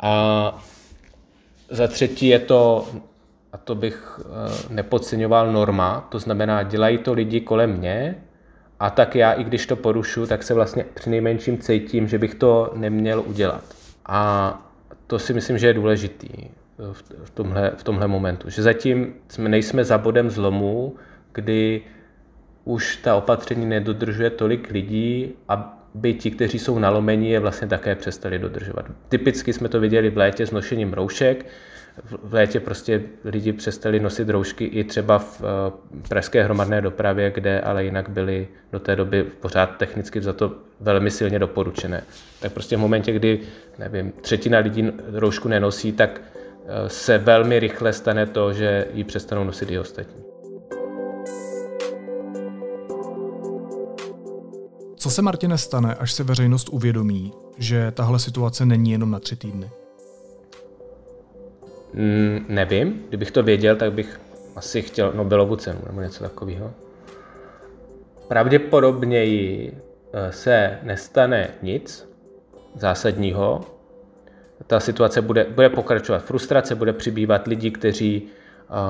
[0.00, 0.64] A
[1.70, 2.86] za třetí je to
[3.52, 8.22] a to bych eh, nepodceňoval norma, to znamená, dělají to lidi kolem mě
[8.80, 12.34] a tak já, i když to porušu, tak se vlastně při nejmenším cítím, že bych
[12.34, 13.64] to neměl udělat.
[14.06, 14.52] A
[15.06, 16.28] to si myslím, že je důležitý
[17.24, 18.50] v tomhle, v tomhle momentu.
[18.50, 20.96] Že zatím jsme, nejsme za bodem zlomu,
[21.32, 21.82] kdy
[22.66, 28.38] už ta opatření nedodržuje tolik lidí, aby ti, kteří jsou nalomení, je vlastně také přestali
[28.38, 28.86] dodržovat.
[29.08, 31.46] Typicky jsme to viděli v létě s nošením roušek,
[32.22, 37.60] v létě prostě lidi přestali nosit roušky i třeba v eh, pražské hromadné dopravě, kde
[37.60, 42.02] ale jinak byly do té doby pořád technicky za to velmi silně doporučené.
[42.40, 43.40] Tak prostě v momentě, kdy
[43.78, 49.44] nevím, třetina lidí roušku nenosí, tak eh, se velmi rychle stane to, že ji přestanou
[49.44, 50.25] nosit i ostatní.
[55.06, 59.36] Co se Martine stane, až se veřejnost uvědomí, že tahle situace není jenom na tři
[59.36, 59.70] týdny?
[61.94, 64.20] Mm, nevím, kdybych to věděl, tak bych
[64.56, 66.72] asi chtěl Nobelovu cenu nebo něco takového.
[68.28, 69.72] Pravděpodobněji
[70.12, 72.08] eh, se nestane nic
[72.74, 73.60] zásadního.
[74.66, 78.28] Ta situace bude, bude pokračovat frustrace, bude přibývat lidi, kteří,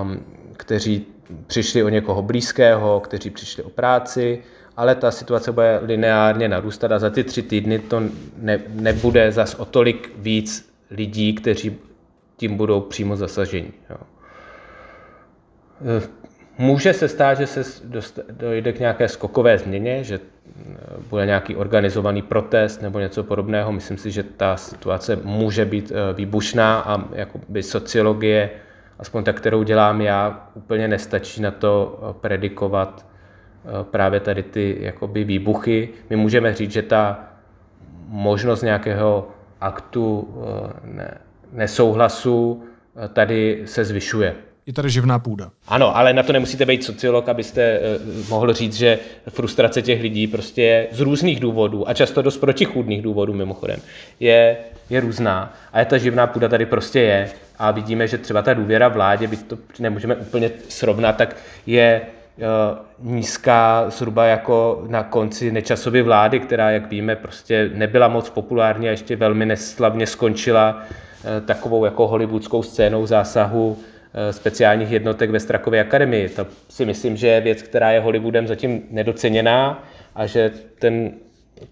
[0.03, 0.25] um,
[0.57, 1.07] kteří
[1.47, 4.43] přišli o někoho blízkého, kteří přišli o práci,
[4.77, 8.03] ale ta situace bude lineárně narůstat a za ty tři týdny to
[8.37, 11.79] ne, nebude zas o tolik víc lidí, kteří
[12.37, 13.73] tím budou přímo zasaženi.
[13.91, 13.97] Jo.
[15.99, 16.09] E,
[16.59, 17.63] může se stát, že se
[18.31, 20.21] dojde k nějaké skokové změně, že e,
[21.09, 23.73] bude nějaký organizovaný protest nebo něco podobného.
[23.73, 28.51] Myslím si, že ta situace může být e, výbušná a jakoby sociologie
[28.99, 33.07] aspoň ta, kterou dělám já, úplně nestačí na to predikovat
[33.83, 35.89] právě tady ty jakoby výbuchy.
[36.11, 37.21] My můžeme říct, že ta
[38.09, 39.29] možnost nějakého
[39.61, 40.35] aktu
[40.85, 41.19] ne,
[41.53, 42.65] nesouhlasu
[43.13, 44.35] tady se zvyšuje.
[44.67, 45.51] Je tady živná půda.
[45.69, 47.81] Ano, ale na to nemusíte být sociolog, abyste
[48.29, 48.99] mohl říct, že
[49.29, 53.81] frustrace těch lidí prostě je z různých důvodů a často dost protichůdných důvodů mimochodem
[54.21, 54.57] je,
[54.91, 55.55] je různá.
[55.73, 57.31] A je ta živná půda tady prostě je.
[57.59, 62.01] A vidíme, že třeba ta důvěra vládě, byť to nemůžeme úplně srovnat, tak je
[62.99, 68.91] nízká zhruba jako na konci nečasové vlády, která, jak víme, prostě nebyla moc populární a
[68.91, 73.77] ještě velmi neslavně skončila uh, takovou jako hollywoodskou scénou zásahu
[74.19, 76.29] Eh, speciálních jednotek ve Strakově akademii.
[76.29, 81.13] To si myslím, že je věc, která je Hollywoodem zatím nedoceněná a že ten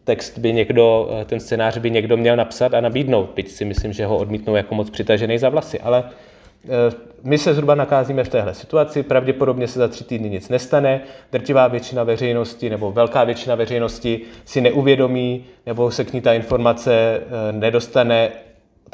[0.05, 3.92] text by někdo, eh, ten scénář by někdo měl napsat a nabídnout, byť si myslím,
[3.92, 5.81] že ho odmítnou jako moc přitažený za vlasy.
[5.81, 6.11] Ale eh,
[7.22, 11.00] my se zhruba nakázíme v téhle situaci, pravděpodobně se za tři týdny nic nestane,
[11.33, 17.20] drtivá většina veřejnosti nebo velká většina veřejnosti si neuvědomí nebo se k ní ta informace
[17.53, 18.31] nedostane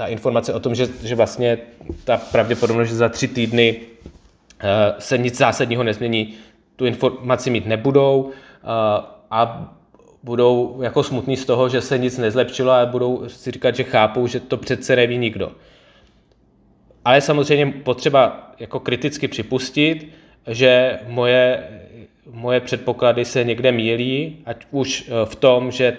[0.01, 1.59] ta informace o tom, že, že vlastně
[2.05, 6.35] ta pravděpodobnost, že za tři týdny uh, se nic zásadního nezmění,
[6.77, 8.31] tu informaci mít nebudou
[9.31, 9.73] a
[10.23, 14.27] budou jako smutní z toho, že se nic nezlepšilo a budou si říkat, že chápou,
[14.27, 15.53] že to přece neví nikdo.
[17.05, 20.09] Ale samozřejmě potřeba jako kriticky připustit,
[20.47, 21.69] že moje,
[22.31, 25.97] moje předpoklady se někde mílí, ať už eh, v tom, že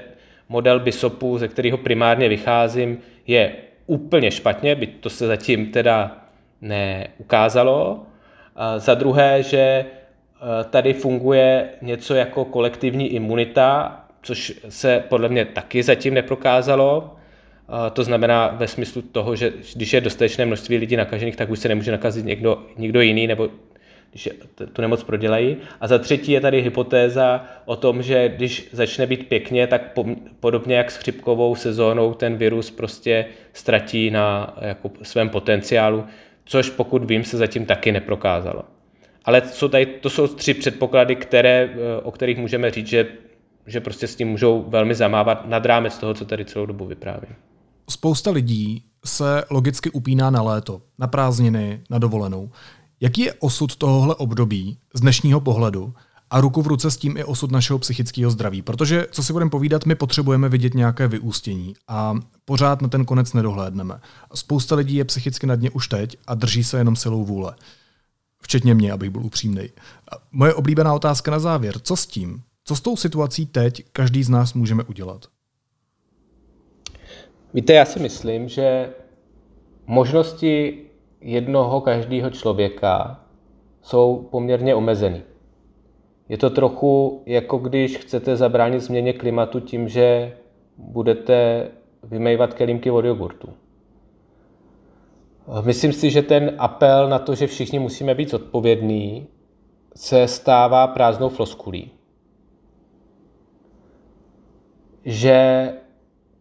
[0.52, 3.52] model BISOPu, ze kterého primárně vycházím, je
[3.86, 6.18] úplně špatně, byť to se zatím teda
[6.62, 8.06] neukázalo.
[8.56, 9.86] A za druhé, že e,
[10.70, 17.16] tady funguje něco jako kolektivní imunita, což se podle mě taky zatím neprokázalo.
[17.94, 21.68] To znamená ve smyslu toho, že když je dostatečné množství lidí nakažených, tak už se
[21.68, 23.50] nemůže nakazit někdo, někdo jiný, nebo
[24.12, 24.30] když
[24.74, 25.58] tu nemoc prodělají.
[25.82, 29.98] A za třetí je tady hypotéza o tom, že když začne být pěkně, tak
[30.40, 36.06] podobně jak s chřipkovou sezónou ten virus prostě ztratí na jako svém potenciálu,
[36.46, 38.64] což pokud vím, se zatím taky neprokázalo.
[39.26, 41.70] Ale jsou tady, to jsou tři předpoklady, které,
[42.04, 43.08] o kterých můžeme říct, že,
[43.68, 47.36] že prostě s tím můžou velmi zamávat nad rámec toho, co tady celou dobu vyprávím.
[47.92, 52.52] Spousta lidí se logicky upíná na léto, na prázdniny, na dovolenou.
[53.00, 55.94] Jaký je osud tohohle období z dnešního pohledu
[56.30, 58.62] a ruku v ruce s tím i osud našeho psychického zdraví?
[58.62, 63.34] Protože, co si budeme povídat, my potřebujeme vidět nějaké vyústění a pořád na ten konec
[63.34, 64.00] nedohlédneme.
[64.34, 67.56] Spousta lidí je psychicky na dně už teď a drží se jenom silou vůle.
[68.42, 69.70] Včetně mě, abych byl upřímný.
[70.32, 71.80] Moje oblíbená otázka na závěr.
[71.80, 72.42] Co s tím?
[72.64, 75.26] Co s tou situací teď každý z nás můžeme udělat?
[77.54, 78.94] Víte, já si myslím, že
[79.88, 80.84] možnosti
[81.22, 83.24] jednoho každého člověka
[83.82, 85.22] jsou poměrně omezený.
[86.30, 90.38] Je to trochu jako když chcete zabránit změně klimatu tím, že
[90.78, 91.68] budete
[92.04, 93.50] vymejvat kelímky od jogurtu.
[95.66, 99.28] Myslím si, že ten apel na to, že všichni musíme být odpovědní,
[99.96, 101.92] se stává prázdnou floskulí.
[105.06, 105.74] Že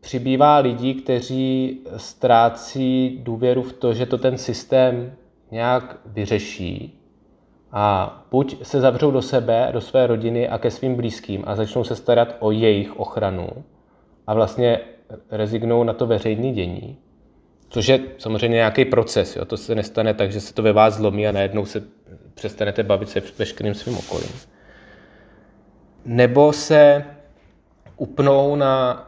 [0.00, 5.12] přibývá lidí, kteří ztrácí důvěru v to, že to ten systém
[5.50, 7.00] nějak vyřeší
[7.72, 11.84] a buď se zavřou do sebe, do své rodiny a ke svým blízkým a začnou
[11.84, 13.48] se starat o jejich ochranu
[14.26, 14.80] a vlastně
[15.30, 16.96] rezignou na to veřejné dění,
[17.68, 19.36] což je samozřejmě nějaký proces.
[19.36, 19.44] Jo?
[19.44, 21.82] To se nestane tak, že se to ve vás zlomí a najednou se
[22.34, 24.32] přestanete bavit se veškerým svým okolím.
[26.04, 27.04] Nebo se
[27.96, 29.06] upnou na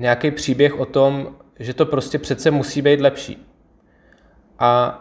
[0.00, 3.46] nějaký příběh o tom, že to prostě přece musí být lepší.
[4.58, 5.00] A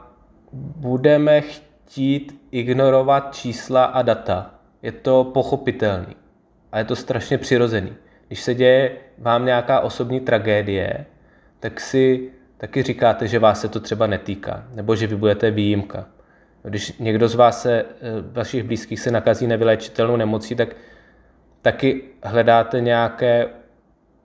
[0.76, 4.56] budeme chtít ignorovat čísla a data.
[4.82, 6.16] Je to pochopitelný
[6.72, 7.94] a je to strašně přirozený.
[8.28, 11.06] Když se děje vám nějaká osobní tragédie,
[11.60, 16.08] tak si taky říkáte, že vás se to třeba netýká, nebo že vy budete výjimka.
[16.64, 17.86] Když někdo z vás se, eh,
[18.32, 20.76] vašich blízkých se nakazí nevyléčitelnou nemocí, tak
[21.62, 23.48] taky hledáte nějaké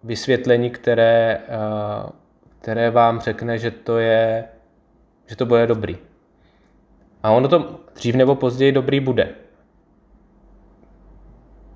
[0.04, 2.10] vysvětlení, které, eh,
[2.60, 4.44] které vám řekne, že to je,
[5.26, 5.98] že to bude dobrý.
[7.22, 9.29] A ono to dřív nebo později dobrý bude.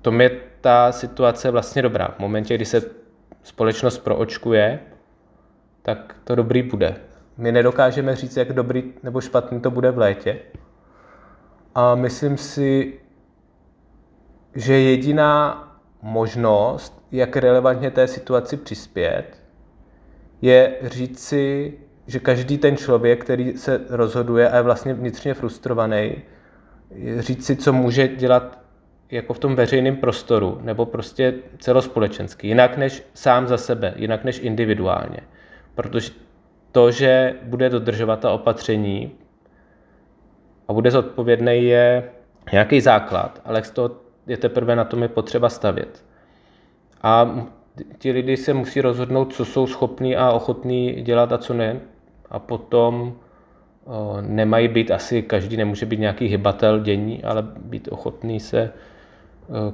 [0.01, 0.29] To je
[0.61, 2.07] ta situace vlastně dobrá.
[2.07, 2.81] V momentě, kdy se
[3.43, 4.79] společnost proočkuje,
[5.81, 6.95] tak to dobrý bude.
[7.37, 10.39] My nedokážeme říct, jak dobrý nebo špatný to bude v létě.
[11.75, 12.99] A myslím si,
[14.55, 15.68] že jediná
[16.01, 19.41] možnost, jak relevantně té situaci přispět,
[20.41, 21.73] je říct si,
[22.07, 26.15] že každý ten člověk, který se rozhoduje a je vlastně vnitřně frustrovaný,
[27.19, 28.59] říct si, co může dělat
[29.11, 34.39] jako v tom veřejném prostoru, nebo prostě celospolečensky, jinak než sám za sebe, jinak než
[34.39, 35.19] individuálně.
[35.75, 36.11] Protože
[36.71, 39.11] to, že bude dodržovat ta opatření
[40.67, 42.09] a bude zodpovědný, je
[42.51, 46.03] nějaký základ, ale z toho je teprve na tom je potřeba stavět.
[47.01, 47.45] A
[47.97, 51.79] ti lidi se musí rozhodnout, co jsou schopní a ochotní dělat a co ne.
[52.29, 53.13] A potom
[54.21, 58.73] nemají být asi, každý nemůže být nějaký hybatel dění, ale být ochotný se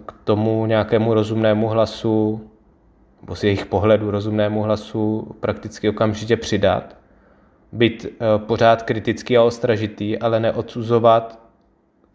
[0.05, 2.49] k tomu nějakému rozumnému hlasu,
[3.21, 6.97] nebo z jejich pohledu rozumnému hlasu prakticky okamžitě přidat.
[7.71, 11.44] Být pořád kritický a ostražitý, ale neodsuzovat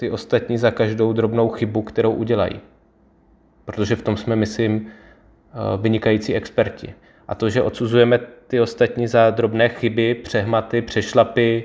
[0.00, 2.60] ty ostatní za každou drobnou chybu, kterou udělají.
[3.64, 4.86] Protože v tom jsme, myslím,
[5.80, 6.94] vynikající experti.
[7.28, 11.64] A to, že odsuzujeme ty ostatní za drobné chyby, přehmaty, přešlapy,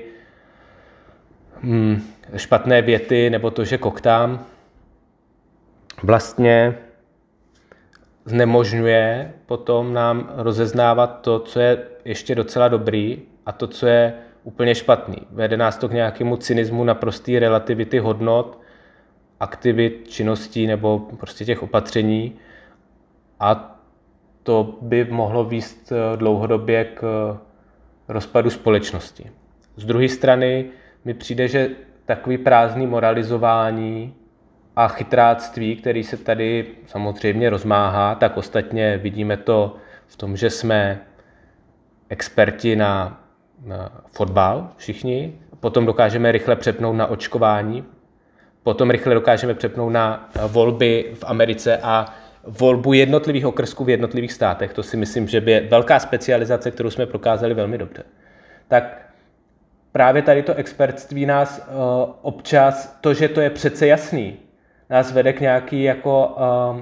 [1.60, 2.02] hmm,
[2.36, 4.44] špatné věty nebo to, že koktám,
[6.02, 6.78] vlastně
[8.24, 14.14] znemožňuje potom nám rozeznávat to, co je ještě docela dobrý a to, co je
[14.46, 15.16] úplně špatný.
[15.30, 18.60] Vede nás to k nějakému cynismu naprostý relativity hodnot,
[19.40, 22.34] aktivit, činností nebo prostě těch opatření
[23.40, 23.78] a
[24.42, 27.38] to by mohlo výst eh, dlouhodobě k eh,
[28.08, 29.30] rozpadu společnosti.
[29.76, 30.64] Z druhé strany
[31.04, 31.70] mi přijde, že
[32.04, 34.14] takový prázdný moralizování
[34.76, 39.76] a chytráctví, který se tady samozřejmě rozmáhá, tak ostatně vidíme to
[40.06, 41.00] v tom, že jsme
[42.08, 43.25] experti na,
[43.64, 47.84] na fotbal všichni, potom dokážeme rychle přepnout na očkování,
[48.62, 52.14] potom rychle dokážeme přepnout na volby v Americe a
[52.46, 54.72] volbu jednotlivých okrsků v jednotlivých státech.
[54.72, 58.02] To si myslím, že by je velká specializace, kterou jsme prokázali velmi dobře.
[58.68, 59.10] Tak
[59.92, 64.36] právě tady to expertství nás uh, občas, to, že to je přece jasný,
[64.90, 66.80] nás vede k nějaký jako uh,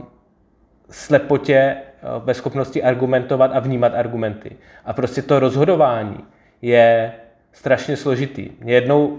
[0.91, 1.77] slepotě
[2.17, 4.57] uh, ve schopnosti argumentovat a vnímat argumenty.
[4.85, 6.25] A prostě to rozhodování
[6.63, 7.13] je
[7.53, 8.51] strašně složitý.
[8.65, 9.19] Jednou uh,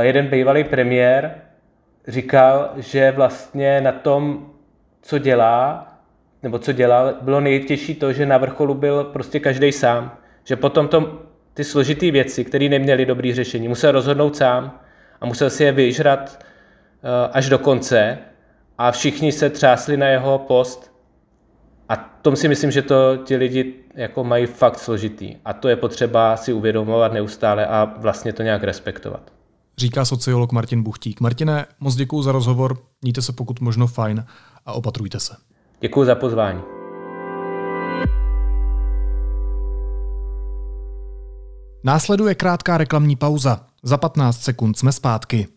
[0.00, 1.34] jeden bývalý premiér
[2.08, 4.50] říkal, že vlastně na tom,
[5.02, 5.86] co dělá,
[6.42, 10.16] nebo co dělal, bylo nejtěžší to, že na vrcholu byl prostě každý sám.
[10.44, 11.22] Že potom to
[11.54, 13.68] ty složité věci, které neměly dobré řešení.
[13.68, 14.80] Musel rozhodnout sám
[15.20, 18.18] a musel si je vyžrat eh, až do konce
[18.78, 20.89] a všichni se třásli na jeho post
[21.90, 25.76] a tom si myslím, že to ti lidi jako mají fakt složitý a to je
[25.76, 29.32] potřeba si uvědomovat neustále a vlastně to nějak respektovat.
[29.78, 31.20] Říká sociolog Martin Buchtík.
[31.20, 34.24] Martine, moc děkuji za rozhovor, mějte se pokud možno fajn
[34.66, 35.36] a opatrujte se.
[35.80, 36.60] Děkuji za pozvání.
[41.84, 43.66] Následuje krátká reklamní pauza.
[43.82, 45.48] Za 15 sekund jsme zpátky.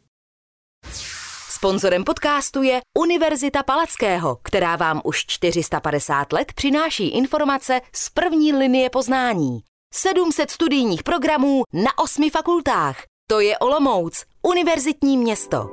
[1.64, 8.89] Sponzorem podcastu je Univerzita Palackého, která vám už 450 let přináší informace z první linie
[8.89, 9.59] poznání.
[9.93, 12.97] 700 studijních programů na osmi fakultách.
[13.30, 15.70] To je Olomouc, univerzitní město.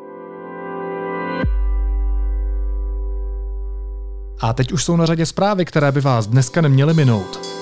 [4.40, 7.60] A teď už jsou na řadě zprávy, které by vás dneska neměly minout.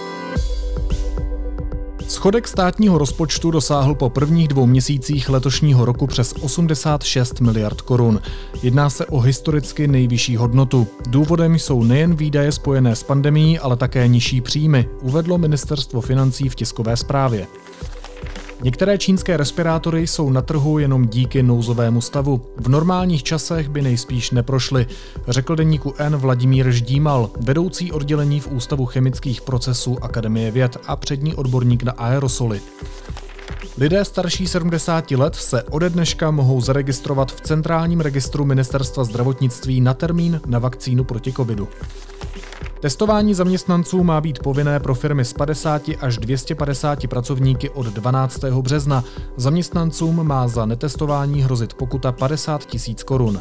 [2.08, 8.20] Schodek státního rozpočtu dosáhl po prvních dvou měsících letošního roku přes 86 miliard korun.
[8.62, 10.86] Jedná se o historicky nejvyšší hodnotu.
[11.08, 16.54] Důvodem jsou nejen výdaje spojené s pandemí, ale také nižší příjmy, uvedlo ministerstvo financí v
[16.54, 17.46] tiskové zprávě.
[18.62, 22.42] Některé čínské respirátory jsou na trhu jenom díky nouzovému stavu.
[22.56, 24.86] V normálních časech by nejspíš neprošly,
[25.28, 31.34] řekl deníku N Vladimír Ždímal, vedoucí oddělení v Ústavu chemických procesů Akademie věd a přední
[31.34, 32.60] odborník na aerosoly.
[33.78, 39.94] Lidé starší 70 let se ode dneška mohou zaregistrovat v centrálním registru Ministerstva zdravotnictví na
[39.94, 41.68] termín na vakcínu proti covidu.
[42.80, 48.44] Testování zaměstnanců má být povinné pro firmy s 50 až 250 pracovníky od 12.
[48.44, 49.04] března.
[49.36, 53.40] Zaměstnancům má za netestování hrozit pokuta 50 tisíc korun.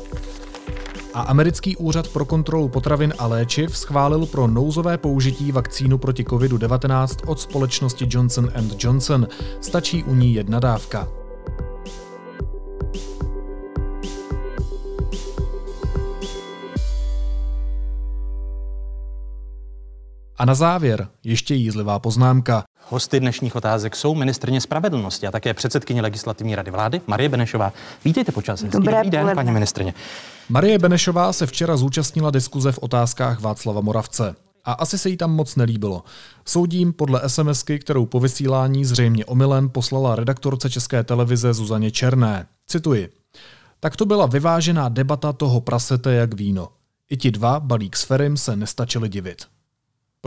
[1.13, 7.15] A americký úřad pro kontrolu potravin a léčiv schválil pro nouzové použití vakcínu proti COVID-19
[7.25, 9.27] od společnosti Johnson Johnson.
[9.61, 11.16] Stačí u ní jedna dávka.
[20.37, 22.63] A na závěr ještě jízlivá poznámka.
[22.89, 27.73] Hosty dnešních otázek jsou ministrně spravedlnosti a také předsedkyně legislativní rady vlády Marie Benešová.
[28.05, 28.63] Vítejte počas.
[28.63, 29.93] Dobré Dobrý den, paní ministrně.
[30.49, 34.35] Marie Benešová se včera zúčastnila diskuze v otázkách Václava Moravce.
[34.65, 36.03] A asi se jí tam moc nelíbilo.
[36.45, 42.45] Soudím podle SMSky, kterou po vysílání zřejmě omylem poslala redaktorce České televize Zuzaně Černé.
[42.67, 43.09] Cituji.
[43.79, 46.67] Tak to byla vyvážená debata toho prasete jak víno.
[47.09, 49.56] I ti dva, balík s Ferim, se nestačili divit.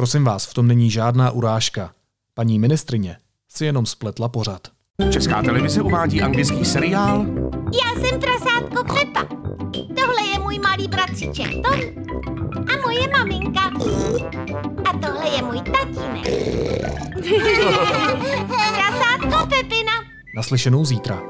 [0.00, 1.90] Prosím vás, v tom není žádná urážka.
[2.34, 3.16] Paní ministrině
[3.48, 4.68] si jenom spletla pořad.
[5.12, 7.26] Česká televize uvádí anglický seriál
[7.84, 9.24] Já jsem prasátko Pepa.
[9.72, 11.80] Tohle je můj malý bratříček Tom
[12.54, 13.60] a moje maminka.
[14.90, 16.26] A tohle je můj tatínek.
[18.48, 19.92] prasátko Pepina.
[20.36, 21.22] Naslyšenou zítra.